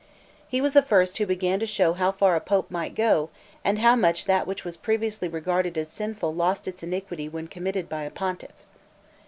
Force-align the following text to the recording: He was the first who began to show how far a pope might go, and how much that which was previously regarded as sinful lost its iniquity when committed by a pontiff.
He 0.47 0.61
was 0.61 0.73
the 0.73 0.81
first 0.81 1.19
who 1.19 1.27
began 1.27 1.59
to 1.59 1.67
show 1.67 1.93
how 1.93 2.11
far 2.11 2.35
a 2.35 2.39
pope 2.41 2.71
might 2.71 2.95
go, 2.95 3.29
and 3.63 3.77
how 3.77 3.95
much 3.95 4.25
that 4.25 4.47
which 4.47 4.65
was 4.65 4.75
previously 4.75 5.27
regarded 5.27 5.77
as 5.77 5.89
sinful 5.89 6.33
lost 6.33 6.67
its 6.67 6.81
iniquity 6.81 7.29
when 7.29 7.47
committed 7.47 7.87
by 7.87 8.01
a 8.05 8.09
pontiff. 8.09 8.65